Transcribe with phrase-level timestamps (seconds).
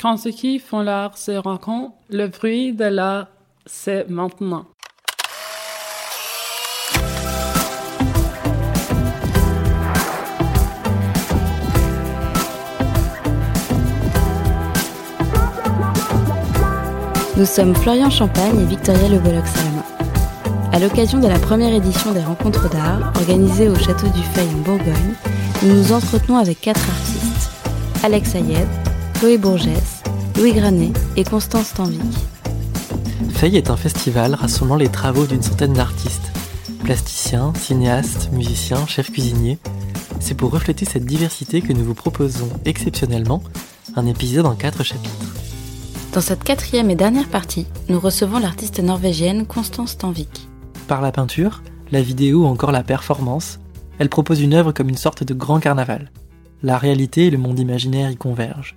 [0.00, 3.26] Quand ceux qui font l'art se rencontrent, le bruit de l'art,
[3.66, 4.64] c'est maintenant.
[17.36, 19.84] Nous sommes Florian Champagne et Victoria Le Bollox-Salama.
[20.72, 24.58] À l'occasion de la première édition des Rencontres d'art, organisée au Château du Fay en
[24.58, 25.14] Bourgogne,
[25.64, 27.50] nous nous entretenons avec quatre artistes.
[28.04, 28.68] Alex Ayed,
[29.18, 30.04] Chloé Bourgès,
[30.36, 32.00] Louis Granet et Constance Tanvic.
[33.32, 36.30] Feuille est un festival rassemblant les travaux d'une centaine d'artistes,
[36.84, 39.58] plasticiens, cinéastes, musiciens, chefs cuisiniers.
[40.20, 43.42] C'est pour refléter cette diversité que nous vous proposons exceptionnellement
[43.96, 45.34] un épisode en quatre chapitres.
[46.12, 50.46] Dans cette quatrième et dernière partie, nous recevons l'artiste norvégienne Constance Tanvik.
[50.86, 53.58] Par la peinture, la vidéo ou encore la performance,
[53.98, 56.12] elle propose une œuvre comme une sorte de grand carnaval.
[56.62, 58.76] La réalité et le monde imaginaire y convergent.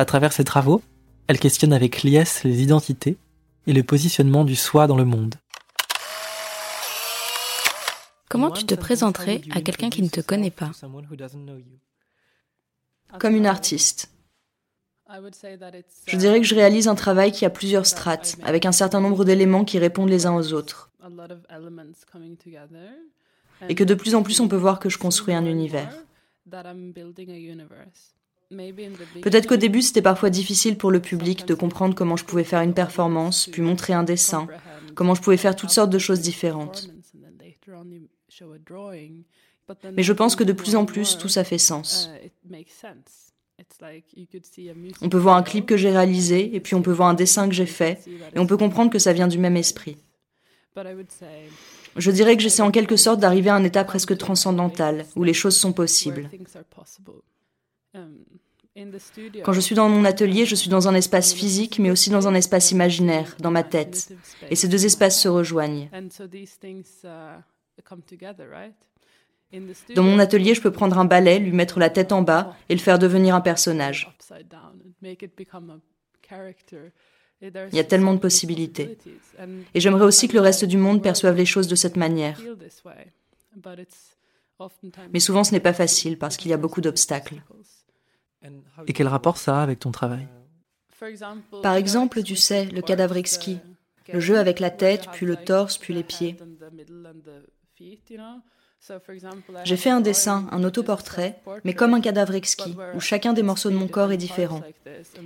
[0.00, 0.80] À travers ses travaux,
[1.26, 3.18] elle questionne avec liesse les identités
[3.66, 5.34] et le positionnement du soi dans le monde.
[8.30, 10.70] Comment tu te présenterais à quelqu'un qui ne te connaît pas?
[13.18, 14.10] Comme une artiste.
[16.06, 19.26] Je dirais que je réalise un travail qui a plusieurs strates, avec un certain nombre
[19.26, 20.90] d'éléments qui répondent les uns aux autres.
[23.68, 25.92] Et que de plus en plus on peut voir que je construis un univers.
[28.50, 32.62] Peut-être qu'au début, c'était parfois difficile pour le public de comprendre comment je pouvais faire
[32.62, 34.48] une performance, puis montrer un dessin,
[34.94, 36.90] comment je pouvais faire toutes sortes de choses différentes.
[39.92, 42.10] Mais je pense que de plus en plus, tout ça fait sens.
[45.00, 47.48] On peut voir un clip que j'ai réalisé, et puis on peut voir un dessin
[47.48, 48.04] que j'ai fait,
[48.34, 49.96] et on peut comprendre que ça vient du même esprit.
[51.96, 55.34] Je dirais que j'essaie en quelque sorte d'arriver à un état presque transcendantal, où les
[55.34, 56.28] choses sont possibles.
[59.44, 62.28] Quand je suis dans mon atelier, je suis dans un espace physique, mais aussi dans
[62.28, 64.12] un espace imaginaire, dans ma tête.
[64.48, 65.90] Et ces deux espaces se rejoignent.
[69.94, 72.74] Dans mon atelier, je peux prendre un balai, lui mettre la tête en bas et
[72.74, 74.14] le faire devenir un personnage.
[77.42, 78.98] Il y a tellement de possibilités.
[79.74, 82.40] Et j'aimerais aussi que le reste du monde perçoive les choses de cette manière.
[85.12, 87.42] Mais souvent, ce n'est pas facile parce qu'il y a beaucoup d'obstacles.
[88.86, 90.26] Et quel rapport ça a avec ton travail?
[91.62, 93.58] Par exemple, tu sais, le cadavre exquis,
[94.12, 96.36] le jeu avec la tête, puis le torse, puis les pieds.
[99.64, 103.70] J'ai fait un dessin, un autoportrait, mais comme un cadavre exquis, où chacun des morceaux
[103.70, 104.62] de mon corps est différent.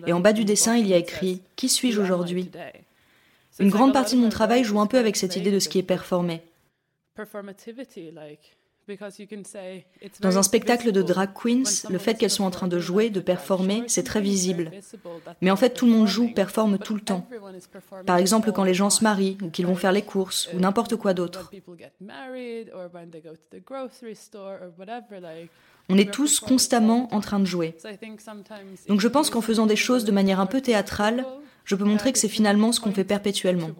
[0.07, 2.51] Et en bas du dessin, il y a écrit⁇ Qui suis-je aujourd'hui?⁇
[3.61, 5.79] Une grande partie de mon travail joue un peu avec cette idée de ce qui
[5.79, 6.43] est performé.
[10.21, 13.21] Dans un spectacle de drag queens, le fait qu'elles sont en train de jouer, de
[13.21, 14.71] performer, c'est très visible.
[15.41, 17.27] Mais en fait, tout le monde joue, performe tout le temps.
[18.07, 20.97] Par exemple, quand les gens se marient, ou qu'ils vont faire les courses, ou n'importe
[20.97, 21.51] quoi d'autre.
[25.89, 27.77] On est tous constamment en train de jouer.
[28.89, 31.27] Donc je pense qu'en faisant des choses de manière un peu théâtrale,
[31.65, 33.71] je peux montrer que c'est finalement ce qu'on fait perpétuellement.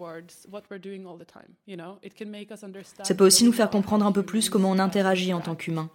[3.03, 5.89] Ça peut aussi nous faire comprendre un peu plus comment on interagit en tant qu'humain.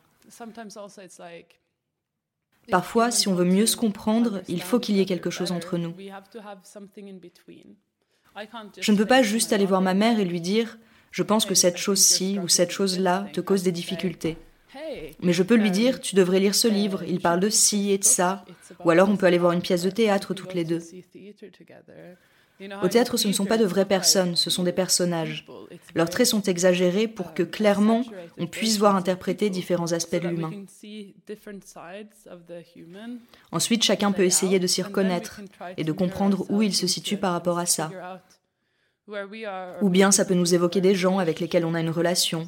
[2.71, 5.77] Parfois, si on veut mieux se comprendre, il faut qu'il y ait quelque chose entre
[5.77, 5.95] nous.
[8.81, 10.75] Je ne peux pas juste aller voir ma mère et lui dire⁇
[11.11, 14.33] Je pense que cette chose-ci ou cette chose-là te cause des difficultés⁇
[15.23, 17.99] mais je peux lui dire, tu devrais lire ce livre, il parle de ci et
[17.99, 18.45] de ça.
[18.85, 20.81] Ou alors on peut aller voir une pièce de théâtre toutes les deux.
[22.83, 25.47] Au théâtre, ce ne sont pas de vraies personnes, ce sont des personnages.
[25.95, 28.05] Leurs traits sont exagérés pour que clairement
[28.39, 30.53] on puisse voir interpréter différents aspects de l'humain.
[33.51, 35.41] Ensuite, chacun peut essayer de s'y reconnaître
[35.79, 37.91] et de comprendre où il se situe par rapport à ça.
[39.81, 42.47] Ou bien ça peut nous évoquer des gens avec lesquels on a une relation.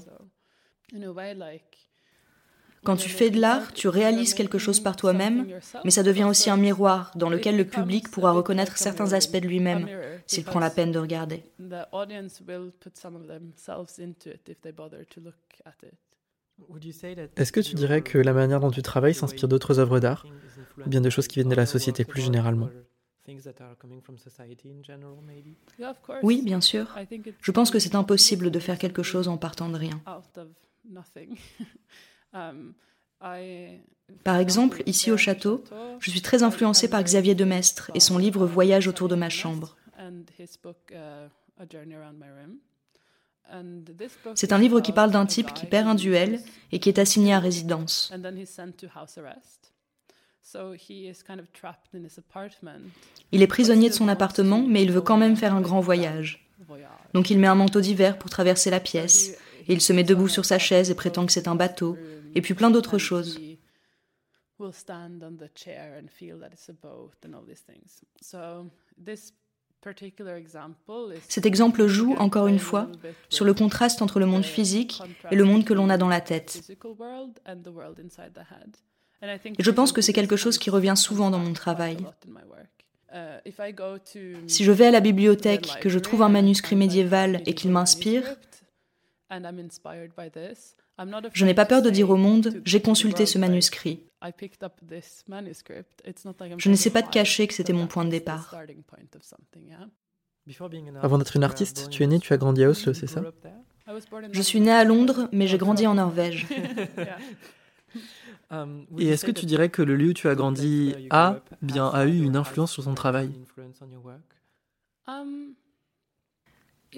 [2.84, 5.46] Quand tu fais de l'art, tu réalises quelque chose par toi-même,
[5.84, 9.46] mais ça devient aussi un miroir dans lequel le public pourra reconnaître certains aspects de
[9.46, 9.88] lui-même
[10.26, 11.44] s'il prend la peine de regarder.
[17.36, 20.26] Est-ce que tu dirais que la manière dont tu travailles s'inspire d'autres œuvres d'art,
[20.84, 22.68] ou bien de choses qui viennent de la société plus généralement?
[26.22, 26.96] Oui, bien sûr.
[27.40, 30.02] Je pense que c'est impossible de faire quelque chose en partant de rien.
[32.34, 32.74] Um,
[34.24, 35.64] par exemple, ici au château,
[36.00, 39.76] je suis très influencée par Xavier Demestre et son livre Voyage autour de ma chambre.
[44.34, 46.40] C'est un livre qui parle d'un type qui perd un duel
[46.72, 48.12] et qui est assigné à résidence.
[53.32, 56.48] Il est prisonnier de son appartement, mais il veut quand même faire un grand voyage.
[57.14, 59.36] Donc il met un manteau d'hiver pour traverser la pièce,
[59.68, 61.96] et il se met debout sur sa chaise et prétend que c'est un bateau,
[62.34, 63.38] et puis plein d'autres choses.
[71.28, 72.88] Cet exemple joue, encore une fois,
[73.28, 75.00] sur le contraste entre le monde physique
[75.30, 76.62] et le monde que l'on a dans la tête.
[79.22, 81.96] Et je pense que c'est quelque chose qui revient souvent dans mon travail.
[84.46, 88.24] Si je vais à la bibliothèque, que je trouve un manuscrit médiéval et qu'il m'inspire,
[91.32, 94.04] je n'ai pas peur de dire au monde, j'ai consulté ce manuscrit.
[96.58, 98.54] Je n'essaie pas de cacher que c'était mon point de départ.
[101.02, 103.22] Avant d'être une artiste, tu es née, tu as grandi à Oslo, c'est ça?
[104.32, 106.46] Je suis née à Londres, mais j'ai grandi en Norvège.
[108.98, 112.04] Et est-ce que tu dirais que le lieu où tu as grandi a bien a
[112.04, 113.32] eu une influence sur ton travail?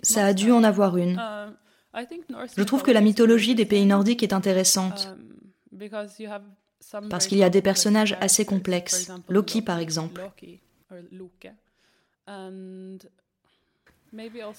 [0.02, 1.20] Ça a dû en avoir une.
[2.56, 5.14] Je trouve que la mythologie des pays nordiques est intéressante
[7.10, 9.10] parce qu'il y a des personnages assez complexes.
[9.28, 10.22] Loki, par exemple.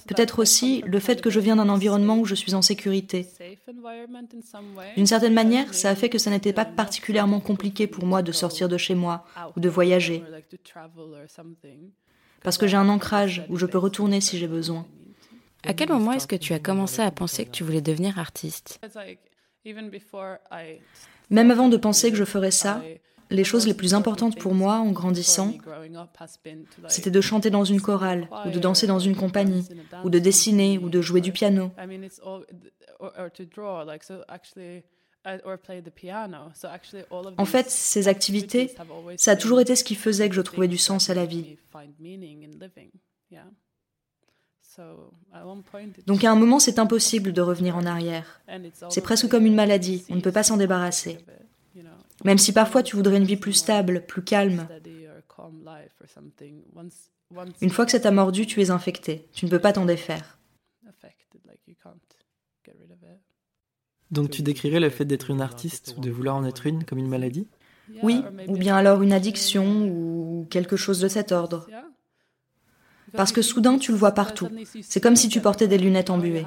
[0.08, 3.28] Peut-être aussi le fait que je viens d'un environnement où je suis en sécurité.
[4.98, 8.32] D'une certaine manière, ça a fait que ça n'était pas particulièrement compliqué pour moi de
[8.32, 10.24] sortir de chez moi ou de voyager.
[12.44, 14.86] Parce que j'ai un ancrage où je peux retourner si j'ai besoin.
[15.68, 18.80] À quel moment est-ce que tu as commencé à penser que tu voulais devenir artiste?
[21.30, 22.82] Même avant de penser que je ferais ça,
[23.32, 25.54] les choses les plus importantes pour moi en grandissant,
[26.88, 29.68] c'était de chanter dans une chorale, ou de danser dans une compagnie,
[30.04, 31.72] ou de dessiner, ou de jouer du piano.
[37.38, 38.76] En fait, ces activités,
[39.18, 41.58] ça a toujours été ce qui faisait que je trouvais du sens à la vie.
[46.08, 48.42] Donc à un moment, c'est impossible de revenir en arrière.
[48.90, 51.18] C'est presque comme une maladie, on ne peut pas s'en débarrasser.
[52.24, 54.68] Même si parfois tu voudrais une vie plus stable, plus calme.
[57.62, 59.28] Une fois que ça t'a mordu, tu es infecté.
[59.34, 60.38] Tu ne peux pas t'en défaire.
[64.12, 67.00] Donc tu décrirais le fait d'être une artiste ou de vouloir en être une comme
[67.00, 67.48] une maladie?
[68.02, 71.68] Oui, ou bien alors une addiction ou quelque chose de cet ordre.
[73.16, 74.50] Parce que soudain, tu le vois partout.
[74.82, 76.46] C'est comme si tu portais des lunettes embuées.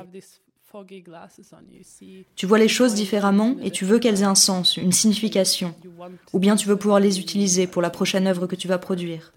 [2.37, 5.75] Tu vois les choses différemment et tu veux qu'elles aient un sens, une signification.
[6.33, 9.33] Ou bien tu veux pouvoir les utiliser pour la prochaine œuvre que tu vas produire.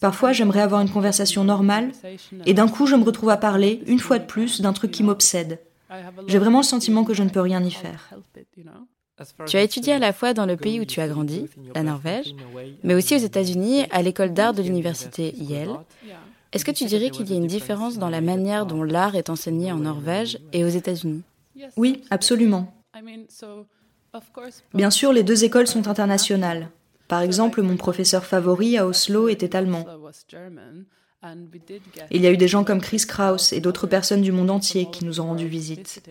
[0.00, 1.92] Parfois, j'aimerais avoir une conversation normale
[2.44, 5.02] et d'un coup, je me retrouve à parler, une fois de plus, d'un truc qui
[5.02, 5.60] m'obsède.
[6.26, 8.10] J'ai vraiment le sentiment que je ne peux rien y faire.
[9.46, 12.34] Tu as étudié à la fois dans le pays où tu as grandi, la Norvège,
[12.82, 15.70] mais aussi aux États-Unis, à l'école d'art de l'université Yale.
[16.52, 19.30] Est-ce que tu dirais qu'il y a une différence dans la manière dont l'art est
[19.30, 21.22] enseigné en Norvège et aux États-Unis?
[21.76, 22.74] Oui, absolument.
[24.72, 26.70] Bien sûr, les deux écoles sont internationales.
[27.08, 29.84] Par exemple, mon professeur favori à Oslo était allemand.
[32.10, 34.88] Il y a eu des gens comme Chris Kraus et d'autres personnes du monde entier
[34.90, 36.02] qui nous ont rendu visite.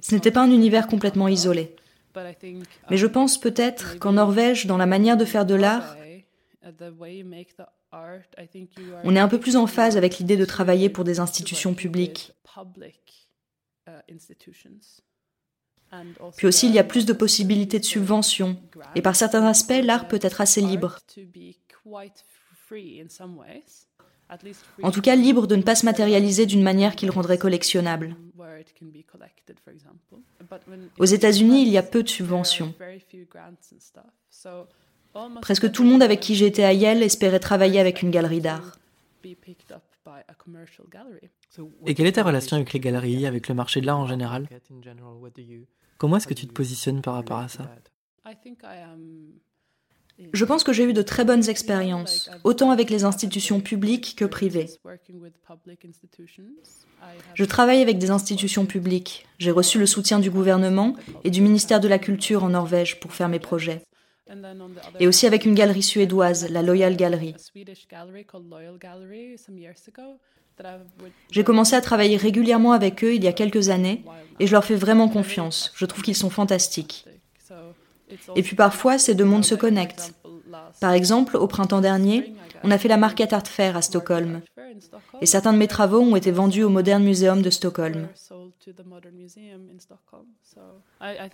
[0.00, 1.74] Ce n'était pas un univers complètement isolé.
[2.90, 5.96] Mais je pense peut-être qu'en Norvège, dans la manière de faire de l'art,
[9.04, 12.32] on est un peu plus en phase avec l'idée de travailler pour des institutions publiques.
[16.36, 18.60] Puis aussi, il y a plus de possibilités de subventions.
[18.94, 20.98] Et par certains aspects, l'art peut être assez libre.
[24.82, 28.16] En tout cas, libre de ne pas se matérialiser d'une manière qui le rendrait collectionnable.
[30.98, 32.74] Aux États-Unis, il y a peu de subventions.
[35.40, 38.78] Presque tout le monde avec qui j'étais à Yale espérait travailler avec une galerie d'art.
[41.86, 44.48] Et quelle est ta relation avec les galeries, avec le marché de l'art en général?
[45.98, 47.70] Comment est-ce que tu te positionnes par rapport à ça?
[50.32, 54.24] Je pense que j'ai eu de très bonnes expériences, autant avec les institutions publiques que
[54.24, 54.70] privées.
[57.34, 59.26] Je travaille avec des institutions publiques.
[59.38, 63.12] J'ai reçu le soutien du gouvernement et du ministère de la Culture en Norvège pour
[63.12, 63.82] faire mes projets.
[65.00, 67.34] Et aussi avec une galerie suédoise, la Loyal Gallery.
[71.30, 74.04] J'ai commencé à travailler régulièrement avec eux il y a quelques années
[74.38, 75.72] et je leur fais vraiment confiance.
[75.74, 77.06] Je trouve qu'ils sont fantastiques.
[78.36, 80.14] Et puis parfois, ces deux mondes se connectent.
[80.80, 84.42] Par exemple, au printemps dernier, on a fait la Market Art Fair à Stockholm.
[85.20, 88.08] Et certains de mes travaux ont été vendus au Modern Museum de Stockholm.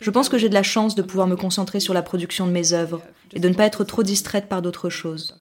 [0.01, 2.53] Je pense que j'ai de la chance de pouvoir me concentrer sur la production de
[2.53, 3.03] mes œuvres
[3.33, 5.41] et de ne pas être trop distraite par d'autres choses.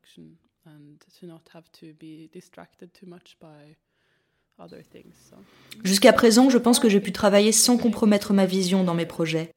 [5.83, 9.53] Jusqu'à présent, je pense que j'ai pu travailler sans compromettre ma vision dans mes projets.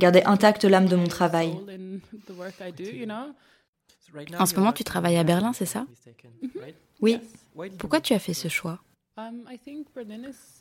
[0.00, 1.56] Garder intacte l'âme de mon travail.
[4.38, 5.86] En ce moment, tu travailles à Berlin, c'est ça?
[7.00, 7.20] Oui.
[7.78, 8.80] Pourquoi tu as fait ce choix?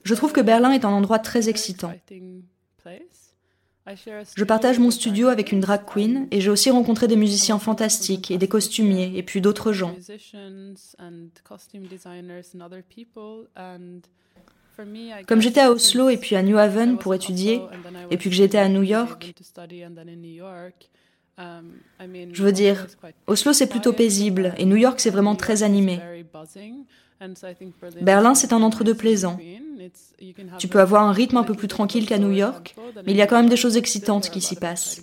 [0.03, 1.93] Je trouve que Berlin est un endroit très excitant.
[4.35, 8.31] Je partage mon studio avec une drag queen et j'ai aussi rencontré des musiciens fantastiques
[8.31, 9.95] et des costumiers et puis d'autres gens.
[15.27, 17.61] Comme j'étais à Oslo et puis à New Haven pour étudier,
[18.11, 19.33] et puis que j'étais à New York,
[21.37, 22.87] je veux dire,
[23.27, 25.99] Oslo c'est plutôt paisible et New York c'est vraiment très animé.
[28.01, 29.39] Berlin c'est un entre-deux plaisant.
[30.59, 33.21] Tu peux avoir un rythme un peu plus tranquille qu'à New York, mais il y
[33.21, 35.01] a quand même des choses excitantes qui s'y passent.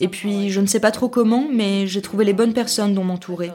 [0.00, 3.04] Et puis, je ne sais pas trop comment, mais j'ai trouvé les bonnes personnes dont
[3.04, 3.50] m'entourer.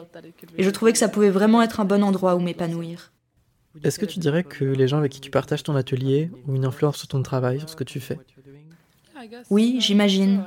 [0.58, 3.12] Et je trouvais que ça pouvait vraiment être un bon endroit où m'épanouir.
[3.84, 6.64] Est-ce que tu dirais que les gens avec qui tu partages ton atelier ont une
[6.64, 8.18] influence sur ton travail, sur ce que tu fais?
[9.50, 10.44] Oui, j'imagine.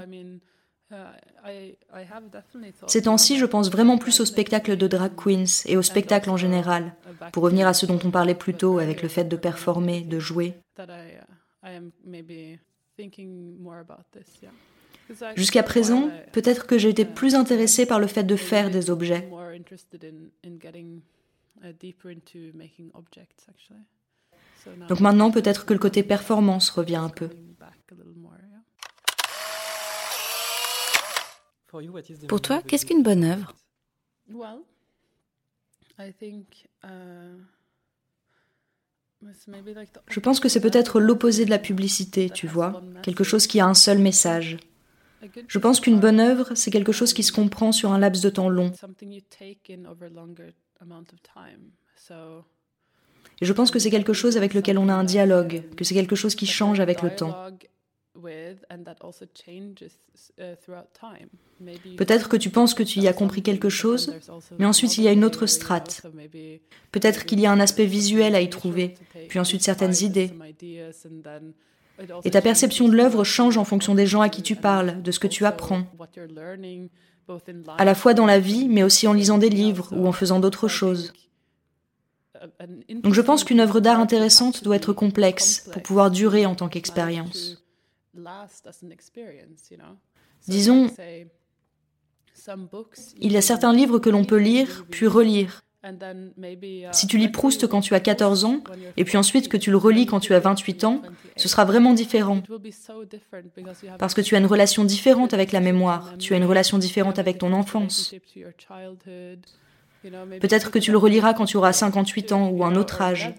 [2.88, 6.38] Ces temps-ci, je pense vraiment plus au spectacle de drag queens et au spectacle en
[6.38, 6.96] général,
[7.32, 10.20] pour revenir à ce dont on parlait plus tôt avec le fait de performer, de
[10.20, 10.56] jouer.
[15.36, 19.30] Jusqu'à présent, peut-être que j'ai été plus intéressée par le fait de faire des objets.
[24.88, 27.30] Donc maintenant, peut-être que le côté performance revient un peu.
[32.28, 33.54] Pour toi, qu'est-ce qu'une bonne œuvre?
[40.08, 43.68] Je pense que c'est peut-être l'opposé de la publicité, tu vois, quelque chose qui a
[43.68, 44.58] un seul message.
[45.48, 48.30] Je pense qu'une bonne œuvre, c'est quelque chose qui se comprend sur un laps de
[48.30, 48.72] temps long.
[53.42, 55.94] Et je pense que c'est quelque chose avec lequel on a un dialogue, que c'est
[55.94, 57.36] quelque chose qui change avec le temps.
[61.98, 64.14] Peut-être que tu penses que tu y as compris quelque chose,
[64.58, 66.06] mais ensuite il y a une autre strate.
[66.92, 68.96] Peut-être qu'il y a un aspect visuel à y trouver,
[69.30, 70.32] puis ensuite certaines idées.
[72.24, 75.12] Et ta perception de l'œuvre change en fonction des gens à qui tu parles, de
[75.12, 75.84] ce que tu apprends.
[77.78, 80.40] À la fois dans la vie, mais aussi en lisant des livres ou en faisant
[80.40, 81.14] d'autres choses.
[82.90, 86.70] Donc je pense qu'une œuvre d'art intéressante doit être complexe pour pouvoir durer en tant
[86.70, 87.64] qu'expérience.
[90.48, 90.90] Disons,
[93.20, 95.62] il y a certains livres que l'on peut lire, puis relire.
[96.92, 98.62] Si tu lis Proust quand tu as 14 ans,
[98.98, 101.02] et puis ensuite que tu le relis quand tu as 28 ans,
[101.38, 102.42] ce sera vraiment différent.
[103.98, 107.18] Parce que tu as une relation différente avec la mémoire, tu as une relation différente
[107.18, 108.14] avec ton enfance.
[110.02, 113.34] Peut-être que tu le reliras quand tu auras 58 ans ou un autre âge.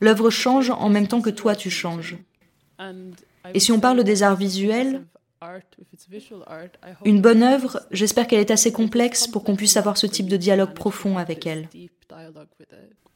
[0.00, 2.16] L'œuvre change en même temps que toi tu changes.
[3.52, 5.04] Et si on parle des arts visuels,
[7.04, 10.36] une bonne œuvre, j'espère qu'elle est assez complexe pour qu'on puisse avoir ce type de
[10.36, 11.68] dialogue profond avec elle.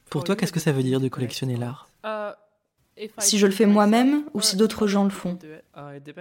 [0.09, 1.89] Pour toi, qu'est-ce que ça veut dire de collectionner l'art?
[3.17, 5.37] Si je le fais moi-même ou si d'autres gens le font?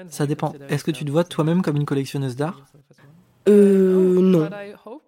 [0.09, 0.55] Ça dépend.
[0.69, 2.65] Est-ce que tu te vois toi-même comme une collectionneuse d'art?
[3.49, 4.49] Euh, non.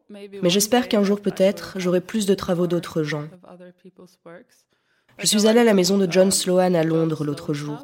[0.08, 3.28] Mais j'espère qu'un jour peut-être, j'aurai plus de travaux d'autres gens.
[5.20, 7.78] Je suis allée à la maison de John Sloan à Londres l'autre jour.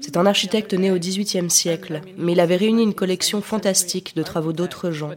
[0.00, 4.22] C'est un architecte né au XVIIIe siècle, mais il avait réuni une collection fantastique de
[4.22, 5.12] travaux d'autres gens.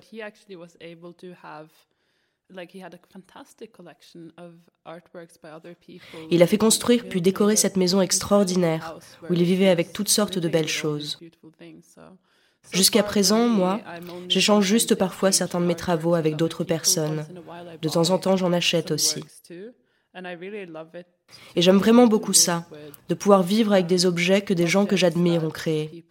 [6.32, 8.98] Il a fait construire puis décorer cette maison extraordinaire,
[9.30, 11.20] où il vivait avec toutes sortes de belles choses.
[12.72, 13.82] Jusqu'à présent, moi,
[14.30, 17.26] j'échange juste parfois certains de mes travaux avec d'autres personnes.
[17.82, 19.24] De temps en temps, j'en achète aussi.
[21.56, 22.66] Et j'aime vraiment beaucoup ça,
[23.10, 26.06] de pouvoir vivre avec des objets que des gens que j'admire ont créés.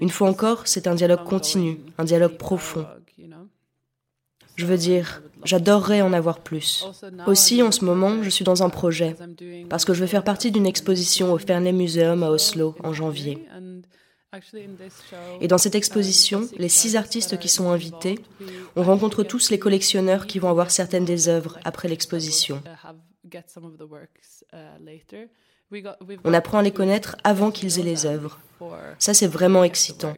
[0.00, 2.86] Une fois encore, c'est un dialogue continu, un dialogue profond.
[4.56, 6.86] Je veux dire, j'adorerais en avoir plus.
[7.26, 9.14] Aussi, en ce moment, je suis dans un projet,
[9.68, 13.46] parce que je veux faire partie d'une exposition au Fernley Museum à Oslo en janvier.
[15.40, 18.18] Et dans cette exposition, les six artistes qui sont invités,
[18.74, 22.62] on rencontre tous les collectionneurs qui vont avoir certaines des œuvres après l'exposition.
[26.24, 28.38] On apprend à les connaître avant qu'ils aient les œuvres.
[28.98, 30.14] Ça, c'est vraiment excitant.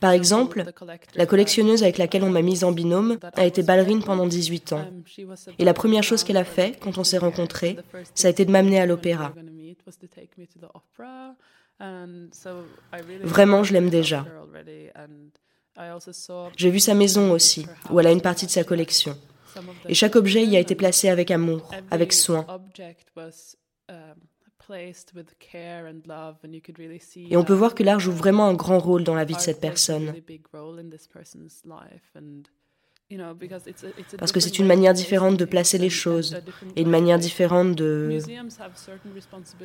[0.00, 0.64] Par exemple,
[1.14, 4.84] la collectionneuse avec laquelle on m'a mise en binôme a été ballerine pendant 18 ans.
[5.58, 7.76] Et la première chose qu'elle a fait quand on s'est rencontrés,
[8.14, 9.34] ça a été de m'amener à l'opéra.
[13.22, 14.26] Vraiment, je l'aime déjà.
[16.56, 19.16] J'ai vu sa maison aussi, où elle a une partie de sa collection.
[19.88, 22.46] Et chaque objet y a été placé avec amour, avec soin.
[27.16, 29.40] Et on peut voir que l'art joue vraiment un grand rôle dans la vie de
[29.40, 30.14] cette personne.
[34.18, 36.40] Parce que c'est une manière différente de placer les choses
[36.76, 38.18] et une manière différente de...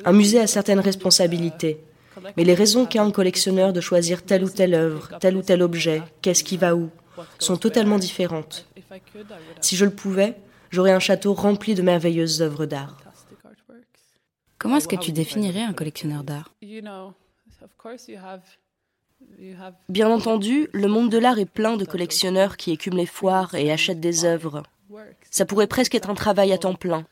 [0.04, 1.80] Un musée a certaines responsabilités.
[2.36, 5.62] Mais les raisons qu'a un collectionneur de choisir telle ou telle œuvre, tel ou tel
[5.62, 6.90] objet, qu'est-ce qui va où,
[7.38, 8.66] sont totalement différentes.
[9.60, 10.34] Si je le pouvais,
[10.70, 12.96] j'aurais un château rempli de merveilleuses œuvres d'art.
[14.58, 16.50] Comment est-ce que tu définirais un collectionneur d'art?
[19.88, 23.72] Bien entendu, le monde de l'art est plein de collectionneurs qui écument les foires et
[23.72, 24.62] achètent des œuvres.
[25.30, 27.06] Ça pourrait presque être un travail à temps plein.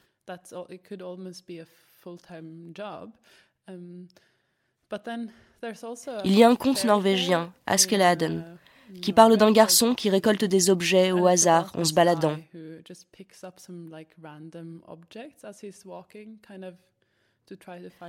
[6.25, 8.59] Il y a un conte norvégien, Askeladen,
[9.01, 12.37] qui parle d'un garçon qui récolte des objets au hasard en se baladant.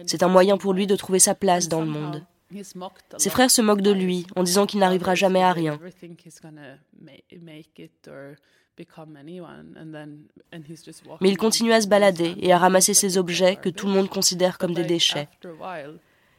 [0.06, 2.26] C'est un moyen pour lui de trouver sa place dans le monde.
[3.18, 5.80] Ses frères se moquent de lui en disant qu'il n'arrivera jamais à rien.
[11.22, 14.10] Mais il continue à se balader et à ramasser ces objets que tout le monde
[14.10, 15.30] considère comme des déchets.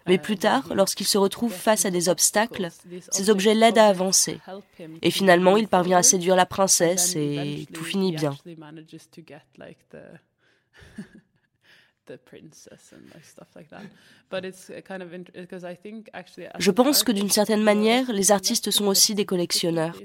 [0.06, 2.68] Mais plus tard, lorsqu'il se retrouve face à des obstacles,
[3.10, 4.38] ces objets l'aident à avancer.
[5.02, 8.36] Et finalement, il parvient à séduire la princesse et tout finit bien.
[16.58, 19.96] Je pense que d'une certaine manière, les artistes sont aussi des collectionneurs.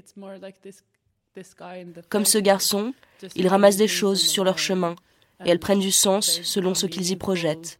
[2.08, 2.94] Comme ce garçon,
[3.34, 4.94] ils ramassent des choses sur leur chemin
[5.44, 7.78] et elles prennent du sens selon ce qu'ils y projettent.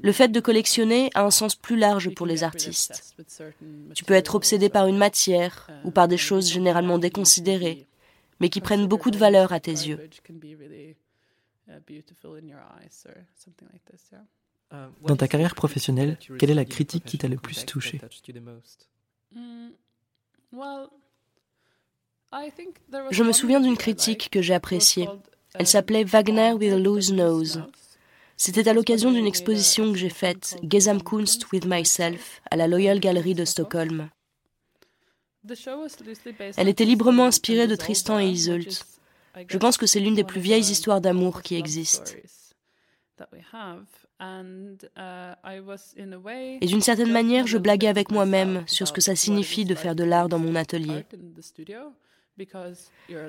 [0.00, 3.16] Le fait de collectionner a un sens plus large pour les artistes.
[3.94, 7.86] Tu peux être obsédé par une matière ou par des choses généralement déconsidérées,
[8.40, 10.10] mais qui prennent beaucoup de valeur à tes yeux.
[15.02, 18.00] Dans ta carrière professionnelle, quelle est la critique qui t'a le plus touché?
[23.10, 25.08] Je me souviens d'une critique que j'ai appréciée.
[25.54, 27.62] Elle s'appelait Wagner with a loose nose.
[28.36, 33.34] C'était à l'occasion d'une exposition que j'ai faite, Gesamtkunst with Myself, à la Loyal Gallery
[33.34, 34.08] de Stockholm.
[36.56, 38.84] Elle était librement inspirée de Tristan et Iseult.
[39.48, 42.12] Je pense que c'est l'une des plus vieilles histoires d'amour qui existent.
[46.60, 49.94] Et d'une certaine manière, je blaguais avec moi-même sur ce que ça signifie de faire
[49.94, 51.04] de l'art dans mon atelier.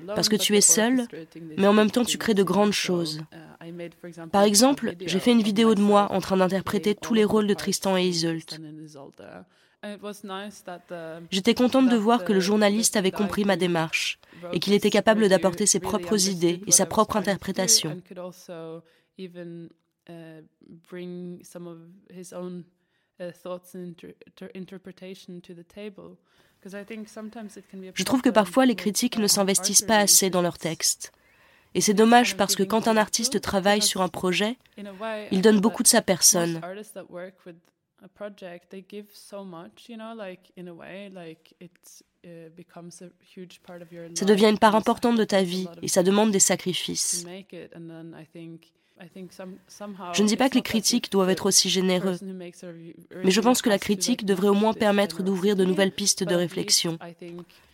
[0.07, 1.07] Parce que tu es seul,
[1.57, 3.21] mais en même temps tu crées de grandes choses.
[4.31, 7.53] Par exemple, j'ai fait une vidéo de moi en train d'interpréter tous les rôles de
[7.53, 8.59] Tristan et Iseult.
[11.29, 14.19] J'étais contente de voir que le journaliste avait compris ma démarche
[14.53, 18.01] et qu'il était capable d'apporter ses propres idées et sa propre interprétation.
[26.65, 31.11] Je trouve que parfois les critiques ne s'investissent pas assez dans leurs textes.
[31.75, 34.57] Et c'est dommage parce que quand un artiste travaille sur un projet,
[35.31, 36.61] il donne beaucoup de sa personne.
[44.15, 47.25] Ça devient une part importante de ta vie et ça demande des sacrifices.
[48.99, 53.69] Je ne dis pas que les critiques doivent être aussi généreux, mais je pense que
[53.69, 56.99] la critique devrait au moins permettre d'ouvrir de nouvelles pistes de réflexion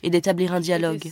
[0.03, 1.12] et d'établir un dialogue.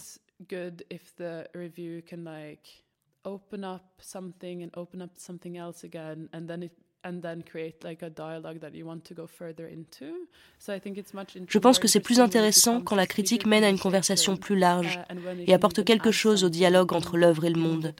[11.50, 15.00] Je pense que c'est plus intéressant quand la critique mène à une conversation plus large
[15.10, 17.94] uh, et apporte quelque chose au dialogue entre l'œuvre et le monde,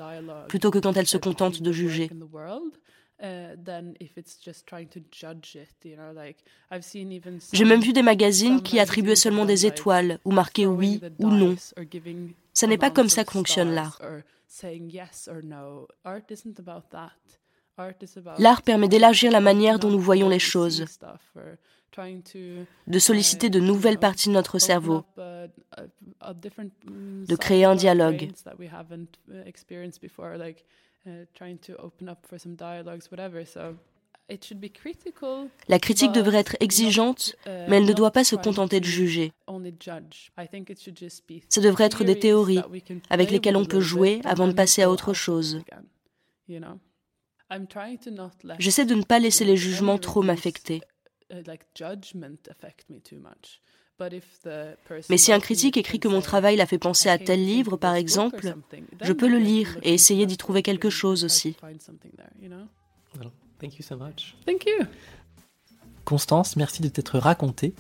[0.48, 2.10] plutôt que quand elle se contente de juger.
[7.54, 11.56] J'ai même vu des magazines qui attribuaient seulement des étoiles ou marquaient oui ou non.
[12.54, 14.00] Ce n'est pas comme ça que fonctionne l'art.
[18.40, 20.86] L'art permet d'élargir la manière dont nous voyons les choses,
[22.88, 25.04] de solliciter de nouvelles parties de notre cerveau,
[26.26, 28.32] de créer un dialogue.
[35.70, 39.32] La critique devrait être exigeante, mais elle ne doit pas se contenter de juger.
[41.50, 42.62] Ce devrait être des théories
[43.10, 45.62] avec lesquelles on peut jouer avant de passer à autre chose.
[48.60, 50.82] J'essaie de ne pas laisser les jugements trop m'affecter.
[55.10, 57.96] Mais si un critique écrit que mon travail l'a fait penser à tel livre, par
[57.96, 58.56] exemple,
[59.02, 61.56] je peux le lire et essayer d'y trouver quelque chose aussi.
[63.60, 64.36] Thank you so much.
[64.46, 64.86] Thank you.
[66.06, 67.74] Constance, merci de t'être racontée,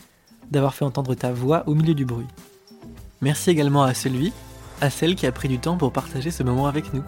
[0.49, 2.25] d'avoir fait entendre ta voix au milieu du bruit.
[3.21, 4.33] Merci également à celui,
[4.81, 7.03] à celle qui a pris du temps pour partager ce moment avec nous.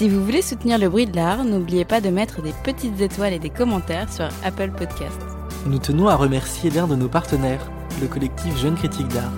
[0.00, 3.34] Si vous voulez soutenir le bruit de l'art, n'oubliez pas de mettre des petites étoiles
[3.34, 5.20] et des commentaires sur Apple Podcasts.
[5.66, 9.34] Nous tenons à remercier l'un de nos partenaires, le collectif Jeunes Critiques d'Art.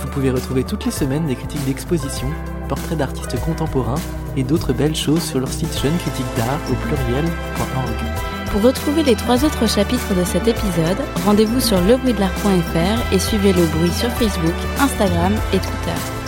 [0.00, 2.28] Vous pouvez retrouver toutes les semaines des critiques d'exposition,
[2.68, 4.00] portraits d'artistes contemporains
[4.36, 8.52] et d'autres belles choses sur leur site Jeunes Critiques d'Art au pluriel.org.
[8.52, 13.66] Pour retrouver les trois autres chapitres de cet épisode, rendez-vous sur lebruitdelart.fr et suivez le
[13.76, 16.25] bruit sur Facebook, Instagram et Twitter.